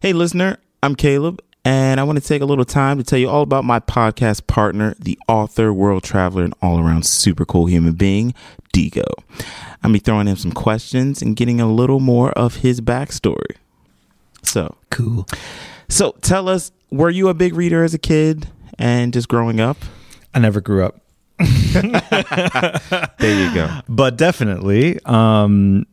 [0.00, 3.28] Hey, listener, I'm Caleb, and I want to take a little time to tell you
[3.28, 7.94] all about my podcast partner, the author, world traveler, and all around super cool human
[7.94, 8.32] being,
[8.72, 9.02] Digo.
[9.82, 13.56] I'm be throwing him some questions and getting a little more of his backstory.
[14.44, 15.26] So Cool.
[15.88, 18.46] So tell us, were you a big reader as a kid
[18.78, 19.78] and just growing up?
[20.32, 21.00] I never grew up,
[21.40, 23.80] There you go.
[23.88, 25.86] but definitely, um,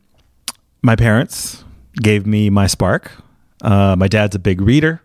[0.84, 1.64] my parents
[1.96, 3.12] gave me my spark.
[3.66, 5.02] Uh, my dad's a big reader,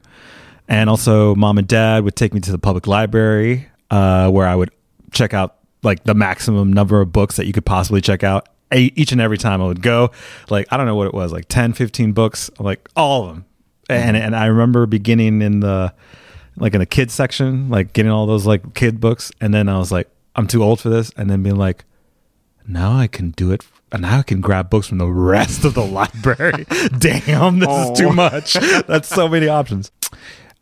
[0.68, 4.54] and also mom and dad would take me to the public library uh, where I
[4.54, 4.70] would
[5.12, 8.48] check out like the maximum number of books that you could possibly check out.
[8.72, 10.12] Each and every time I would go,
[10.48, 13.46] like I don't know what it was, like 10, 15 books, like all of them.
[13.88, 15.92] And and I remember beginning in the
[16.56, 19.78] like in the kids section, like getting all those like kid books, and then I
[19.78, 21.84] was like, I'm too old for this, and then being like,
[22.68, 23.64] now I can do it.
[23.92, 26.64] And now I can grab books from the rest of the library.
[26.98, 28.12] Damn, this is too Oh.
[28.12, 28.52] much.
[28.86, 29.90] That's so many options.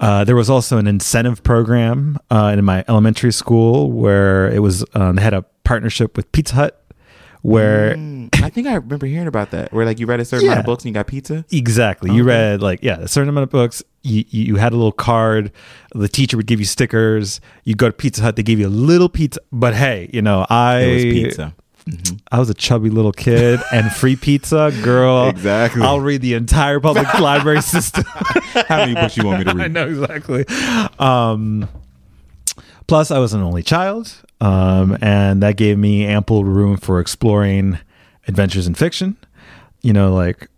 [0.01, 4.85] Uh, there was also an incentive program uh, in my elementary school where it was
[4.95, 6.85] um, they had a partnership with Pizza Hut,
[7.43, 10.47] where Mm, I think I remember hearing about that, where like you read a certain
[10.47, 11.45] amount of books and you got pizza.
[11.51, 12.13] Exactly.
[12.13, 13.83] You read like yeah, a certain amount of books.
[14.03, 15.51] You you had a little card.
[15.95, 17.41] The teacher would give you stickers.
[17.65, 19.41] You go to Pizza Hut, they give you a little pizza.
[19.53, 21.55] But hey, you know I It was pizza.
[22.31, 25.29] I was a chubby little kid and free pizza, girl.
[25.29, 25.83] Exactly.
[25.83, 28.05] I'll read the entire public library system.
[28.07, 29.65] How many books you want me to read?
[29.65, 30.45] I know exactly.
[30.99, 31.69] Um,
[32.87, 37.79] plus, I was an only child, um, and that gave me ample room for exploring
[38.27, 39.17] adventures in fiction.
[39.83, 40.49] You know, like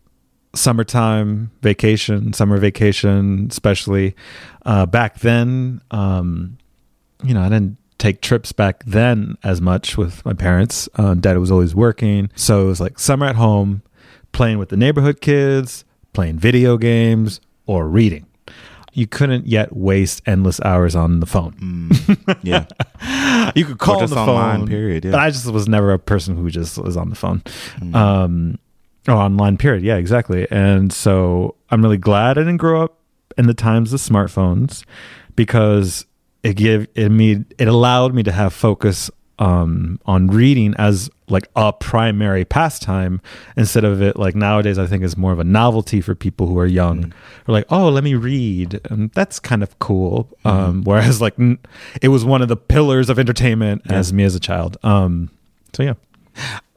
[0.54, 4.14] summertime vacation, summer vacation, especially
[4.66, 5.80] uh, back then.
[5.90, 6.58] Um,
[7.22, 10.88] you know, I didn't take trips back then as much with my parents.
[10.96, 13.82] Uh, Dad was always working, so it was like summer at home,
[14.32, 18.26] playing with the neighborhood kids, playing video games, or reading.
[18.92, 21.90] You couldn't yet waste endless hours on the phone.
[22.42, 22.66] Yeah.
[23.54, 25.10] You could call on the online, phone, period, yeah.
[25.12, 27.42] But I just was never a person who just was on the phone.
[27.94, 28.58] Um,
[29.06, 29.82] or online, period.
[29.82, 30.46] Yeah, exactly.
[30.50, 32.98] And so I'm really glad I didn't grow up
[33.36, 34.84] in the times of smartphones
[35.36, 36.06] because
[36.42, 41.48] it gave it me it allowed me to have focus um, on reading as like
[41.56, 43.22] a primary pastime
[43.56, 46.58] instead of it like nowadays I think is more of a novelty for people who
[46.58, 47.14] are young.
[47.48, 50.28] Or like, oh, let me read, and that's kind of cool.
[50.44, 51.58] Um, whereas like n-
[52.02, 54.76] it was one of the pillars of entertainment as me as a child.
[54.82, 55.30] Um,
[55.72, 55.94] so yeah.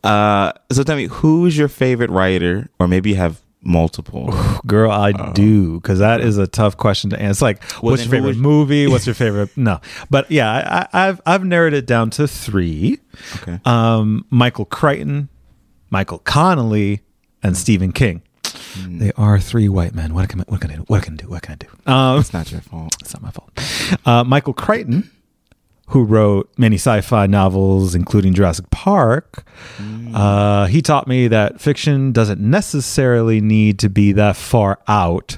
[0.03, 4.34] Uh, so tell me, who's your favorite writer, or maybe you have multiple?
[4.68, 7.31] Girl, I do because that is a tough question to answer.
[7.31, 8.88] It's like, Well, what's your favorite was- movie?
[8.88, 9.50] What's your favorite?
[9.57, 9.79] No,
[10.09, 13.00] but yeah, I, I, I've I've narrowed it down to three:
[13.41, 13.59] Okay.
[13.66, 15.29] um, Michael Crichton,
[15.90, 17.02] Michael Connolly,
[17.41, 18.22] and Stephen King.
[18.88, 20.13] They are three white men.
[20.16, 20.81] What can I, what can I do?
[20.88, 21.28] What can I do?
[21.29, 21.91] What can I do?
[21.91, 22.96] Um, It's not your fault.
[23.02, 23.52] it's not my fault.
[24.06, 25.12] Uh, Michael Crichton,
[25.94, 29.46] who wrote many sci-fi novels, including Jurassic Park,
[30.16, 35.38] uh, he taught me that fiction doesn't necessarily need to be that far out.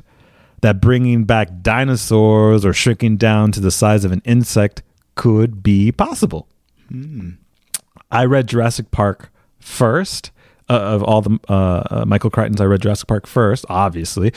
[0.62, 4.82] That bringing back dinosaurs or shrinking down to the size of an insect
[5.16, 6.48] could be possible.
[8.10, 10.32] I read Jurassic Park first.
[10.68, 13.66] Uh, of all the uh, uh, Michael Crichton's, I read Jurassic Park first.
[13.70, 14.34] Obviously,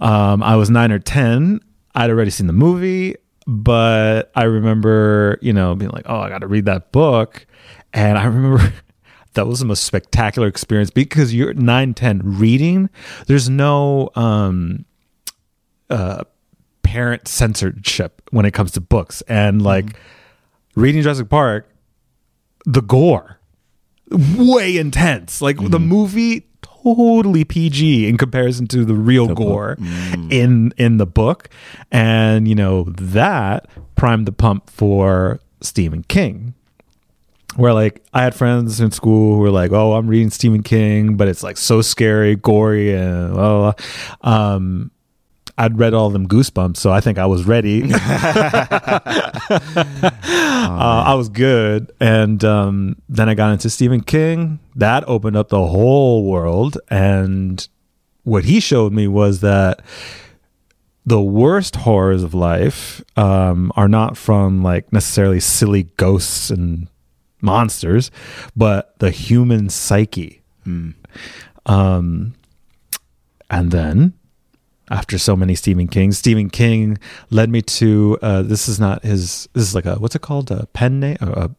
[0.00, 1.60] um, I was nine or ten.
[1.94, 3.14] I'd already seen the movie,
[3.48, 7.46] but I remember, you know, being like, "Oh, I got to read that book,"
[7.94, 8.74] and I remember
[9.32, 12.90] that was the most spectacular experience because you're nine, ten reading.
[13.26, 14.84] There's no um,
[15.88, 16.24] uh,
[16.82, 19.96] parent censorship when it comes to books, and like
[20.74, 21.70] reading Jurassic Park,
[22.66, 23.38] the gore
[24.10, 25.40] way intense.
[25.40, 26.47] Like the movie
[26.96, 29.76] totally PG in comparison to the real gore
[30.30, 31.48] in in the book.
[31.90, 33.66] And you know, that
[33.96, 36.54] primed the pump for Stephen King.
[37.56, 41.16] Where like I had friends in school who were like, "Oh, I'm reading Stephen King,
[41.16, 43.72] but it's like so scary, gory, and blah, blah,
[44.22, 44.90] blah." Um,
[45.58, 47.82] I'd read all them Goosebumps, so I think I was ready.
[47.92, 48.00] uh,
[50.24, 54.60] I was good, and um, then I got into Stephen King.
[54.76, 57.66] That opened up the whole world, and
[58.22, 59.82] what he showed me was that
[61.04, 66.86] the worst horrors of life um, are not from like necessarily silly ghosts and
[67.40, 68.10] monsters,
[68.54, 70.42] but the human psyche.
[71.66, 72.34] Um,
[73.50, 74.12] and then
[74.90, 76.98] after so many Stephen King, Stephen King
[77.30, 79.48] led me to uh, this is not his.
[79.52, 80.50] This is like a what's it called?
[80.50, 81.16] A pen name?
[81.20, 81.50] A,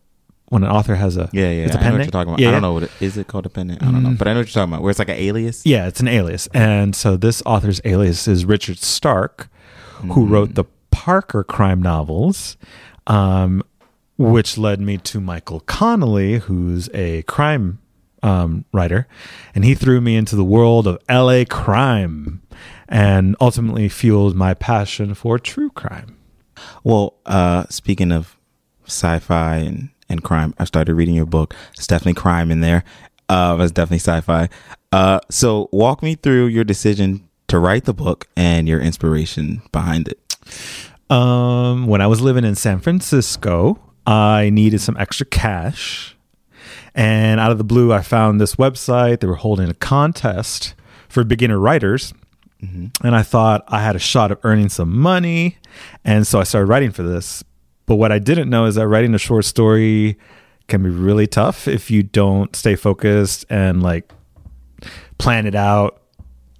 [0.49, 1.65] when an author has a Yeah, yeah.
[1.65, 2.39] it's a I know pen what you're talking about.
[2.39, 3.17] Yeah, I don't know what it is.
[3.17, 3.77] It called a pen name?
[3.81, 4.17] I don't know, Mm.
[4.17, 4.81] but I know what you're talking about.
[4.81, 5.63] Where it's like an alias.
[5.63, 6.47] Yeah, it's an alias.
[6.55, 9.47] And so this author's alias is Richard Stark,
[10.01, 10.29] who Mm.
[10.31, 12.57] wrote the Parker crime novels,
[13.05, 13.61] um,
[14.17, 17.77] which led me to Michael Connolly, who's a crime
[18.23, 19.07] um, writer.
[19.55, 22.41] And he threw me into the world of LA crime
[22.89, 26.17] and ultimately fueled my passion for true crime.
[26.83, 28.35] Well, uh, speaking of
[28.85, 31.55] sci-fi and, and crime, I started reading your book.
[31.75, 32.83] It's definitely crime in there.
[33.29, 34.49] Uh, it's definitely sci-fi.
[34.91, 40.07] Uh, so walk me through your decision to write the book and your inspiration behind
[40.07, 40.19] it.
[41.11, 46.15] Um, when I was living in San Francisco, I needed some extra cash.
[46.95, 49.19] And out of the blue, I found this website.
[49.19, 50.73] They were holding a contest
[51.07, 52.13] for beginner writers.
[52.63, 53.05] Mm-hmm.
[53.05, 55.57] And I thought I had a shot of earning some money.
[56.03, 57.43] And so I started writing for this.
[57.85, 60.17] But what I didn't know is that writing a short story
[60.67, 64.11] can be really tough if you don't stay focused and like
[65.17, 66.01] plan it out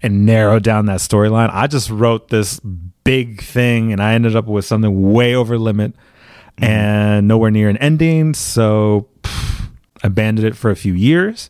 [0.01, 1.49] and narrow down that storyline.
[1.53, 2.59] I just wrote this
[3.03, 6.63] big thing and I ended up with something way over limit mm-hmm.
[6.63, 8.33] and nowhere near an ending.
[8.33, 9.69] So pff,
[10.03, 11.49] I abandoned it for a few years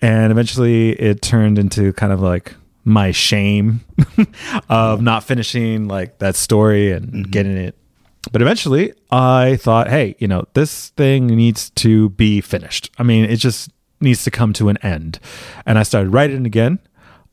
[0.00, 2.54] and eventually it turned into kind of like
[2.84, 3.80] my shame
[4.68, 7.76] of not finishing like that story and getting it.
[8.32, 12.90] But eventually I thought, hey, you know, this thing needs to be finished.
[12.98, 13.70] I mean, it just
[14.00, 15.18] needs to come to an end.
[15.66, 16.78] And I started writing again.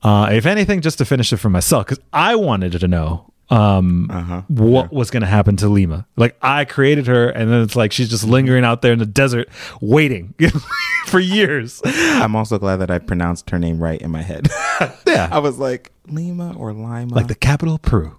[0.03, 4.07] Uh, if anything, just to finish it for myself, because I wanted to know um,
[4.09, 4.41] Uh-huh.
[4.47, 6.07] what was going to happen to Lima.
[6.15, 9.05] Like I created her, and then it's like she's just lingering out there in the
[9.05, 9.49] desert,
[9.81, 10.33] waiting
[11.07, 11.81] for years.
[11.85, 14.47] I'm also glad that I pronounced her name right in my head.
[15.05, 17.13] Yeah, I was like Lima or Lima.
[17.13, 18.17] like the capital of Peru.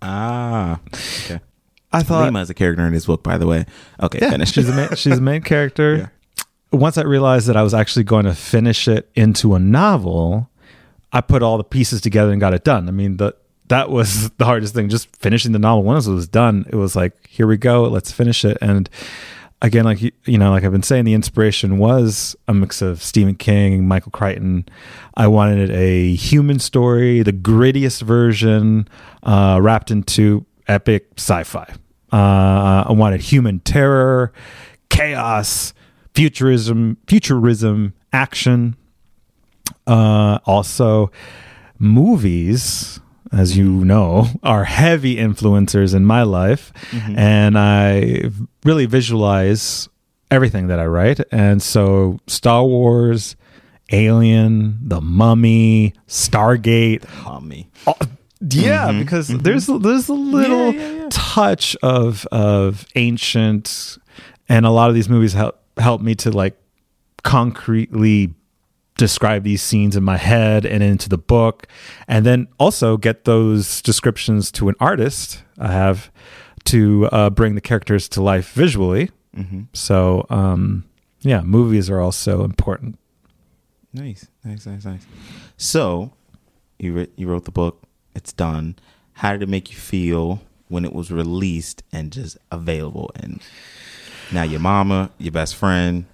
[0.00, 1.40] ah, okay.
[1.92, 3.66] I thought Lima is a character in this book, by the way.
[4.02, 4.50] Okay, yeah, finish.
[4.52, 6.10] she's the main, she's the main character.
[6.72, 10.48] Once I realized that I was actually going to finish it into a novel,
[11.12, 12.88] I put all the pieces together and got it done.
[12.88, 13.34] I mean, the
[13.72, 14.88] that was the hardest thing.
[14.88, 15.82] Just finishing the novel.
[15.82, 18.58] Once it was done, it was like, here we go, let's finish it.
[18.60, 18.88] And
[19.62, 23.34] again, like you, know, like I've been saying, the inspiration was a mix of Stephen
[23.34, 24.68] King, Michael Crichton.
[25.16, 28.88] I wanted a human story, the grittiest version,
[29.22, 31.74] uh, wrapped into epic sci-fi.
[32.12, 34.34] Uh, I wanted human terror,
[34.90, 35.72] chaos,
[36.14, 38.76] futurism, futurism, action.
[39.86, 41.10] Uh, also,
[41.78, 43.00] movies,
[43.32, 46.72] as you know, are heavy influencers in my life,
[47.16, 48.30] and I
[48.64, 49.88] really visualize
[50.30, 51.20] everything that I write.
[51.30, 53.36] And so, Star Wars,
[53.90, 57.70] Alien, The Mummy, Stargate, Mommy.
[57.86, 57.94] Oh,
[58.40, 60.78] yeah, because there's there's a little Mm-hmm.
[60.80, 61.08] Yeah, yeah, yeah.
[61.10, 63.98] touch of of ancient,
[64.48, 66.56] and a lot of these movies help help me to like
[67.22, 68.34] concretely
[68.96, 71.66] describe these scenes in my head and into the book,
[72.06, 75.42] and then also get those descriptions to an artist.
[75.58, 76.10] I have
[76.64, 79.10] to uh, bring the characters to life visually.
[79.36, 79.62] Mm-hmm.
[79.72, 80.84] So, um,
[81.20, 82.98] yeah, movies are also important.
[83.92, 85.06] Nice, nice, nice, nice.
[85.56, 86.12] So,
[86.78, 87.82] you writ- you wrote the book.
[88.14, 88.76] It's done.
[89.14, 93.10] How did it make you feel when it was released and just available?
[93.16, 93.40] And
[94.32, 96.06] now your mama, your best friend,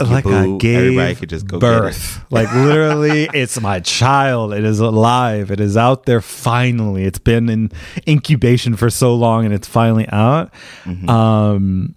[0.00, 1.80] like I boo, gave everybody could just go get it.
[1.80, 2.24] birth.
[2.30, 4.52] Like literally, it's my child.
[4.52, 5.50] It is alive.
[5.50, 6.20] It is out there.
[6.20, 7.70] Finally, it's been in
[8.06, 10.52] incubation for so long, and it's finally out.
[10.84, 11.08] Mm-hmm.
[11.08, 11.94] Um,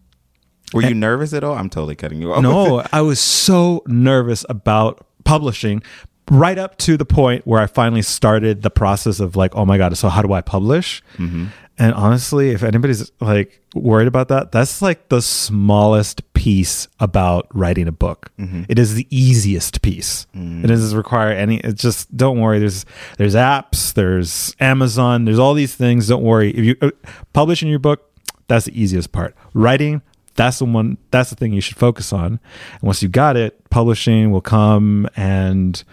[0.73, 1.55] Were you nervous at all?
[1.55, 2.43] I'm totally cutting you off.
[2.43, 5.81] no, I was so nervous about publishing.
[6.29, 9.77] Right up to the point where I finally started the process of like, oh my
[9.77, 11.01] god, so how do I publish?
[11.17, 11.45] Mm-hmm.
[11.79, 17.87] And honestly, if anybody's like worried about that, that's like the smallest piece about writing
[17.87, 18.31] a book.
[18.39, 18.63] Mm-hmm.
[18.67, 20.25] It is the easiest piece.
[20.35, 20.63] Mm.
[20.63, 21.59] It doesn't require any.
[21.59, 22.57] It's just don't worry.
[22.57, 22.85] There's
[23.17, 23.93] there's apps.
[23.93, 25.25] There's Amazon.
[25.25, 26.07] There's all these things.
[26.07, 26.49] Don't worry.
[26.51, 26.91] If you uh,
[27.33, 28.11] publishing your book,
[28.47, 29.35] that's the easiest part.
[29.53, 30.01] Writing.
[30.35, 30.97] That's the one.
[31.11, 32.25] That's the thing you should focus on.
[32.73, 35.83] And once you got it, publishing will come and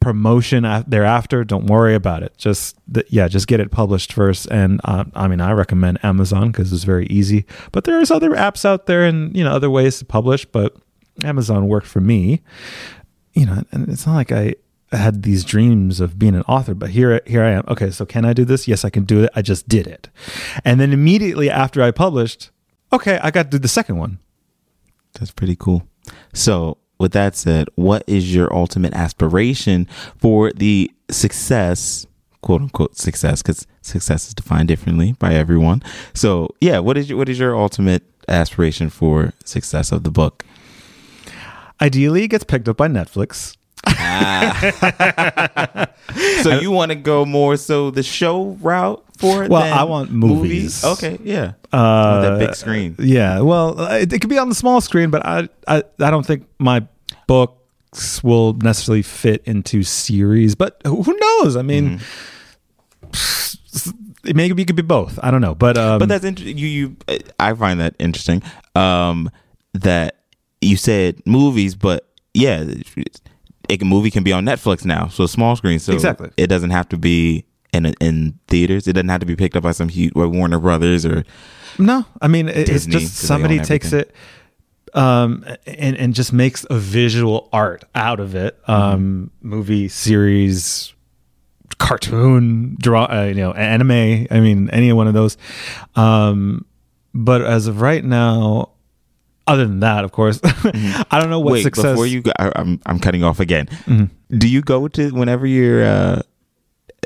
[0.00, 1.44] promotion thereafter.
[1.44, 2.36] Don't worry about it.
[2.36, 2.76] Just
[3.08, 4.46] yeah, just get it published first.
[4.50, 7.44] And uh, I mean, I recommend Amazon because it's very easy.
[7.72, 10.44] But there's other apps out there and you know other ways to publish.
[10.44, 10.76] But
[11.22, 12.42] Amazon worked for me.
[13.34, 14.54] You know, and it's not like I
[14.92, 17.64] had these dreams of being an author, but here here I am.
[17.68, 18.66] Okay, so can I do this?
[18.66, 19.30] Yes, I can do it.
[19.34, 20.08] I just did it.
[20.64, 22.50] And then immediately after I published,
[22.92, 24.18] okay, I got to do the second one.
[25.14, 25.86] That's pretty cool.
[26.32, 29.88] So, with that said, what is your ultimate aspiration
[30.18, 32.06] for the success,
[32.42, 35.82] quote unquote success, because success is defined differently by everyone.
[36.14, 40.44] So, yeah, what is your, what is your ultimate aspiration for success of the book
[41.80, 43.56] ideally, it gets picked up by Netflix.
[46.42, 49.50] So you want to go more so the show route for it?
[49.50, 50.84] Well, I want movies.
[50.84, 51.52] Okay, yeah.
[51.72, 52.96] Uh, that big screen.
[52.98, 56.26] Yeah, well, it, it could be on the small screen, but I, I, I don't
[56.26, 56.86] think my
[57.26, 60.54] books will necessarily fit into series.
[60.54, 61.56] But who knows?
[61.56, 62.00] I mean,
[64.24, 65.18] it maybe it could be both.
[65.22, 66.58] I don't know, but um, But that's interesting.
[66.58, 66.96] You, you,
[67.38, 68.42] I find that interesting.
[68.74, 69.30] Um,
[69.74, 70.16] that
[70.60, 72.64] you said movies, but yeah,
[73.82, 75.78] a movie can be on Netflix now, so small screen.
[75.78, 76.30] So Exactly.
[76.36, 78.88] it doesn't have to be in in theaters.
[78.88, 81.24] It doesn't have to be picked up by some huge or Warner Brothers or
[81.78, 84.12] No, I mean it, it's Disney, just 'cause they somebody takes it
[84.92, 88.60] um and and just makes a visual art out of it.
[88.62, 88.72] Mm-hmm.
[88.72, 90.92] Um movie, series,
[91.78, 95.36] cartoon, draw uh, you know, anime, I mean any one of those.
[95.94, 96.64] Um
[97.14, 98.70] but as of right now
[99.50, 101.52] other than that, of course, I don't know what Mm-hmm.
[101.52, 103.66] Wait, success before you go, I, I'm I'm cutting off again.
[103.86, 104.38] Mm-hmm.
[104.38, 106.22] Do you go to whenever you're?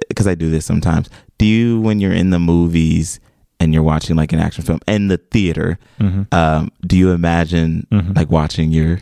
[0.08, 1.08] Because I do this sometimes.
[1.38, 3.20] Do you when you're in the movies
[3.60, 5.78] and you're watching like an action film in the theater?
[6.00, 6.34] Mm-hmm.
[6.34, 9.00] Um, do you imagine like watching your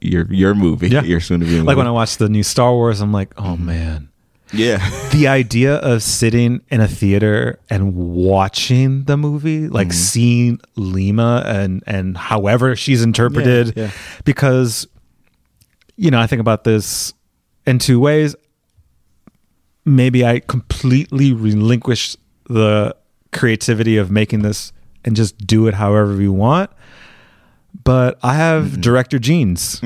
[0.00, 0.88] your your movie?
[0.88, 1.02] Yeah.
[1.02, 3.54] your soon to be like when I watch the new Star Wars, I'm like, oh
[3.54, 3.66] Mm-hmm.
[3.66, 4.08] man.
[4.52, 4.78] Yeah.
[5.12, 9.96] the idea of sitting in a theater and watching the movie like Mm-hmm.
[9.96, 13.90] seeing lima and and however she's interpreted Yeah, yeah.
[14.24, 14.86] because
[15.96, 17.12] you know i think about this
[17.66, 18.34] in two ways
[19.84, 22.16] maybe i completely relinquish
[22.48, 22.94] the
[23.32, 24.72] creativity of making this
[25.04, 26.70] and just do it however we want
[27.84, 28.80] but i have Mm-hmm.
[28.80, 29.80] director genes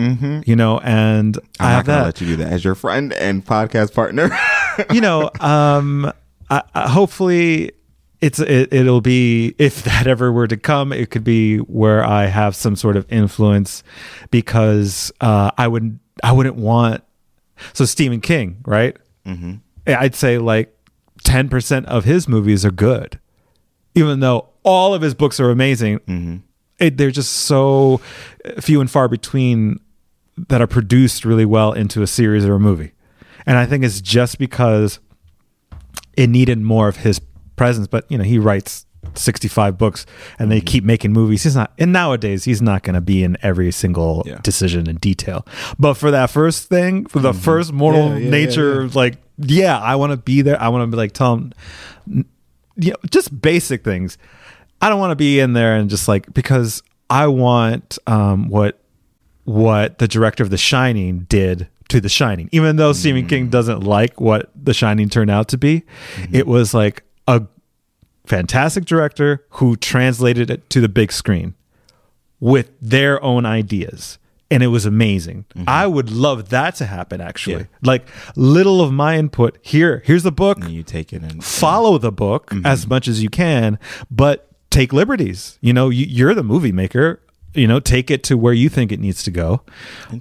[0.46, 2.74] you know and i I'm have not gonna that let you do that as your
[2.74, 4.30] friend and podcast partner.
[4.92, 6.12] you know, um,
[6.50, 7.72] I, I, hopefully
[8.20, 12.26] it's it, it'll be if that ever were to come, it could be where I
[12.26, 13.82] have some sort of influence
[14.30, 17.02] because uh, I would I wouldn't want
[17.72, 18.96] so Stephen King, right?
[19.26, 19.54] Mm-hmm.
[19.86, 20.74] I'd say like
[21.22, 23.20] ten percent of his movies are good,
[23.94, 26.00] even though all of his books are amazing.
[26.78, 28.00] It, they're just so
[28.60, 29.80] few and far between
[30.48, 32.92] that are produced really well into a series or a movie.
[33.46, 35.00] And I think it's just because
[36.16, 37.20] it needed more of his
[37.56, 37.86] presence.
[37.86, 40.06] But, you know, he writes 65 books
[40.38, 41.42] and they keep making movies.
[41.42, 44.38] He's not, and nowadays he's not going to be in every single Yeah.
[44.42, 45.46] decision in detail.
[45.78, 49.96] But for that first thing, for the first mortal Yeah, yeah, nature, like, yeah, I
[49.96, 50.60] want to be there.
[50.60, 51.52] I want to be like, tell him,
[52.76, 54.16] you know, just basic things.
[54.80, 58.80] I don't want to be in there and just like because I want um, what
[59.44, 62.48] what the director of The Shining did to The Shining.
[62.52, 63.50] Even though Stephen King mm.
[63.50, 65.82] doesn't like what The Shining turned out to be,
[66.16, 66.34] mm-hmm.
[66.34, 67.42] it was like a
[68.26, 71.54] fantastic director who translated it to the big screen
[72.40, 74.18] with their own ideas.
[74.50, 75.46] And it was amazing.
[75.54, 75.64] Mm-hmm.
[75.66, 77.62] I would love that to happen actually.
[77.62, 77.66] Yeah.
[77.82, 80.02] Like little of my input here.
[80.04, 82.66] Here's the book and you take it and follow the book mm-hmm.
[82.66, 83.78] as much as you can,
[84.10, 85.58] but take liberties.
[85.60, 87.20] You know, you, you're the movie maker.
[87.54, 89.62] You know, take it to where you think it needs to go.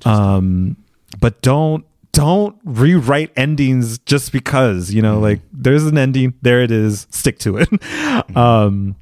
[0.05, 0.77] Um,
[1.23, 6.69] but don't don't rewrite endings just because you know, like there's an ending, there it
[6.69, 7.07] is.
[7.11, 8.35] Stick to it.
[8.35, 8.97] um,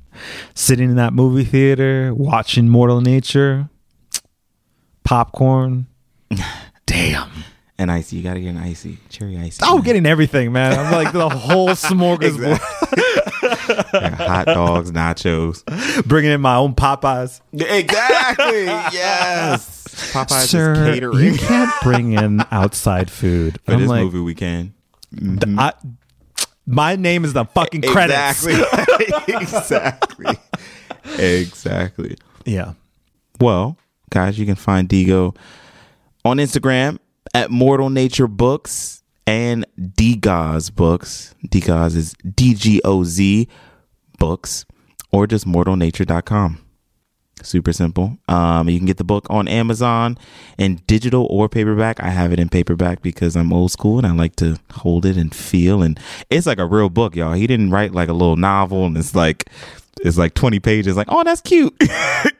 [0.54, 3.70] sitting in that movie theater, watching Mortal Nature,
[5.04, 5.88] popcorn.
[6.86, 7.32] Damn.
[7.80, 8.18] and icy.
[8.18, 9.64] You gotta get an icy cherry icy.
[9.66, 10.78] Oh, getting everything, man.
[10.78, 12.60] I'm like the whole smorgasbord.
[14.18, 16.06] Hot dogs, nachos.
[16.06, 17.42] bringing in my own Popeyes.
[17.52, 18.66] Exactly.
[18.66, 19.81] yes.
[20.12, 21.26] Popeyes Sir, is catering.
[21.26, 23.60] you can't bring in outside food.
[23.66, 24.74] For I'm this like, movie, we can.
[25.58, 25.74] I,
[26.66, 28.46] my name is the fucking credits.
[28.46, 29.28] Exactly.
[29.36, 30.36] exactly.
[31.18, 32.16] Exactly.
[32.46, 32.74] Yeah.
[33.40, 33.78] Well,
[34.10, 35.36] guys, you can find Digo
[36.24, 37.00] on Instagram
[37.34, 41.36] at Mortal Nature Books and Dgoz Books.
[41.48, 43.48] Dgoz is D G O Z
[44.20, 44.66] Books
[45.12, 46.60] or just mortalnature.com.
[47.44, 48.18] Super simple.
[48.28, 50.18] Um, you can get the book on Amazon
[50.58, 52.02] in digital or paperback.
[52.02, 55.18] I have it in paperback because I'm old school and I like to hold it
[55.18, 55.82] and feel.
[55.82, 57.34] And it's like a real book, y'all.
[57.34, 59.50] He didn't write like a little novel and it's like
[60.02, 60.96] it's like 20 pages.
[60.96, 61.76] Like, oh, that's cute.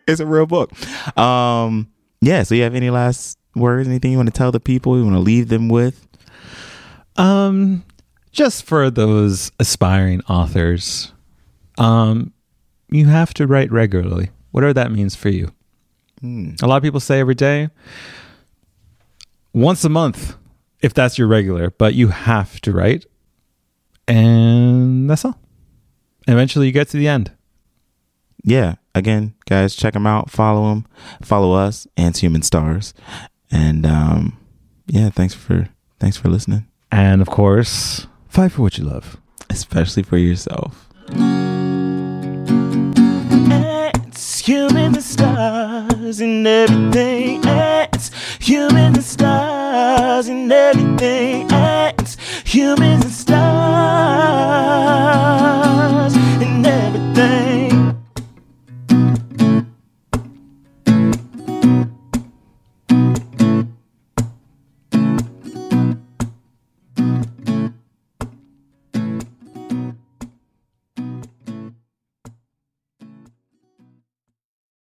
[0.08, 0.72] it's a real book.
[1.18, 1.92] Um,
[2.22, 2.44] yeah.
[2.44, 3.88] So you have any last words?
[3.88, 4.98] Anything you want to tell the people?
[4.98, 6.08] You want to leave them with?
[7.18, 7.84] Um,
[8.32, 11.12] just for those aspiring authors,
[11.78, 12.34] um,
[12.90, 15.52] you have to write regularly, whatever that means for you.
[16.24, 17.70] A lot of people say every day,
[19.54, 20.36] once a month,
[20.82, 23.06] if that's your regular, but you have to write.
[24.08, 25.40] And that's all.
[26.28, 27.32] Eventually, you get to the end.
[28.44, 30.30] yeah, again, guys, check them out.
[30.30, 30.86] Follow them.
[31.22, 32.94] Follow us and Human Stars.
[33.52, 34.38] And um,
[34.88, 39.18] yeah, thanks for thanks for listening, And of course, fight for what you love.
[39.50, 40.88] especially for yourself.
[44.52, 47.40] Human the stars and everything.
[47.46, 51.48] It's human the stars and everything.
[51.50, 53.51] It's humans and stars.